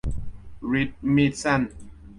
[0.81, 1.61] ฤทธิ์มีดสั้น